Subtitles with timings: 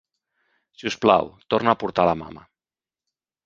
[0.79, 2.51] Si us plau, torna a portar la mama.